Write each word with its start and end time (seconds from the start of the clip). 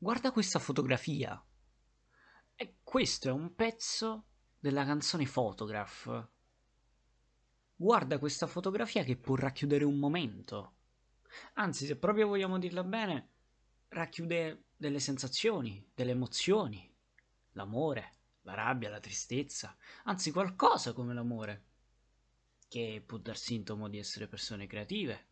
Guarda 0.00 0.30
questa 0.30 0.60
fotografia. 0.60 1.44
E 2.54 2.76
questo 2.84 3.30
è 3.30 3.32
un 3.32 3.56
pezzo 3.56 4.26
della 4.56 4.84
canzone 4.84 5.26
Photograph. 5.26 6.28
Guarda 7.74 8.20
questa 8.20 8.46
fotografia 8.46 9.02
che 9.02 9.16
può 9.16 9.34
racchiudere 9.34 9.84
un 9.84 9.98
momento. 9.98 10.76
Anzi, 11.54 11.84
se 11.84 11.96
proprio 11.96 12.28
vogliamo 12.28 12.60
dirla 12.60 12.84
bene, 12.84 13.30
racchiude 13.88 14.66
delle 14.76 15.00
sensazioni, 15.00 15.90
delle 15.92 16.12
emozioni, 16.12 16.88
l'amore, 17.54 18.18
la 18.42 18.54
rabbia, 18.54 18.90
la 18.90 19.00
tristezza, 19.00 19.76
anzi 20.04 20.30
qualcosa 20.30 20.92
come 20.92 21.12
l'amore, 21.12 21.64
che 22.68 23.02
può 23.04 23.18
dar 23.18 23.36
sintomo 23.36 23.88
di 23.88 23.98
essere 23.98 24.28
persone 24.28 24.68
creative, 24.68 25.26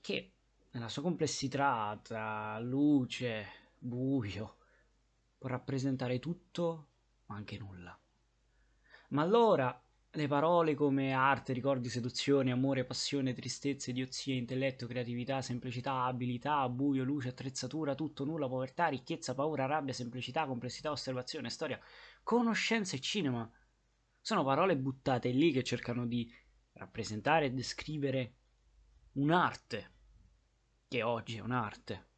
che 0.00 0.34
nella 0.72 0.88
sua 0.88 1.02
complessità 1.02 1.98
tra 2.02 2.58
luce, 2.58 3.46
buio, 3.78 4.56
può 5.38 5.48
rappresentare 5.48 6.18
tutto 6.18 6.88
ma 7.26 7.36
anche 7.36 7.58
nulla. 7.58 7.98
Ma 9.08 9.22
allora 9.22 9.82
le 10.14 10.26
parole 10.26 10.74
come 10.74 11.12
arte, 11.12 11.52
ricordi, 11.52 11.88
seduzione, 11.88 12.52
amore, 12.52 12.84
passione, 12.84 13.32
tristezza, 13.32 13.90
idiozia, 13.90 14.34
intelletto, 14.34 14.86
creatività, 14.86 15.40
semplicità, 15.40 16.04
abilità, 16.04 16.68
buio, 16.68 17.02
luce, 17.02 17.28
attrezzatura, 17.28 17.94
tutto, 17.94 18.24
nulla, 18.24 18.48
povertà, 18.48 18.88
ricchezza, 18.88 19.34
paura, 19.34 19.64
rabbia, 19.66 19.94
semplicità, 19.94 20.46
complessità, 20.46 20.90
osservazione, 20.90 21.48
storia, 21.48 21.80
conoscenza 22.22 22.96
e 22.96 23.00
cinema 23.00 23.50
sono 24.20 24.44
parole 24.44 24.76
buttate 24.76 25.30
lì 25.30 25.50
che 25.50 25.64
cercano 25.64 26.06
di 26.06 26.30
rappresentare 26.74 27.46
e 27.46 27.52
descrivere 27.52 28.34
un'arte, 29.12 29.91
che 30.92 31.02
oggi 31.02 31.38
è 31.38 31.40
un'arte. 31.40 32.08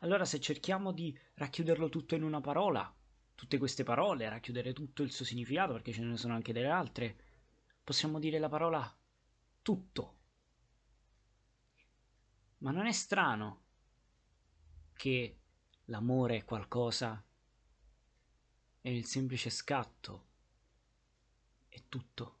Allora 0.00 0.26
se 0.26 0.38
cerchiamo 0.38 0.92
di 0.92 1.18
racchiuderlo 1.36 1.88
tutto 1.88 2.14
in 2.14 2.22
una 2.22 2.42
parola, 2.42 2.94
tutte 3.34 3.56
queste 3.56 3.84
parole, 3.84 4.28
racchiudere 4.28 4.74
tutto 4.74 5.02
il 5.02 5.10
suo 5.10 5.24
significato, 5.24 5.72
perché 5.72 5.94
ce 5.94 6.02
ne 6.02 6.18
sono 6.18 6.34
anche 6.34 6.52
delle 6.52 6.68
altre, 6.68 7.16
possiamo 7.82 8.18
dire 8.18 8.38
la 8.38 8.50
parola 8.50 8.94
tutto. 9.62 10.14
Ma 12.58 12.70
non 12.70 12.86
è 12.86 12.92
strano 12.92 13.62
che 14.92 15.38
l'amore 15.86 16.36
è 16.36 16.44
qualcosa 16.44 17.24
e 18.82 18.94
il 18.94 19.06
semplice 19.06 19.48
scatto 19.48 20.26
è 21.66 21.82
tutto. 21.88 22.35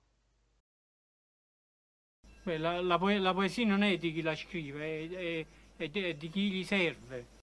Beh, 2.46 2.58
la, 2.58 2.80
la, 2.80 2.96
la 3.18 3.34
poesia 3.34 3.66
non 3.66 3.82
è 3.82 3.96
di 3.98 4.12
chi 4.12 4.22
la 4.22 4.34
scrive, 4.34 4.84
è, 4.84 5.08
è- 5.10 5.46
è 5.76 5.88
di- 5.88 6.02
è 6.02 6.14
di 6.14 6.28
chi 6.30 6.50
gli 6.50 6.64
serve. 6.64 7.26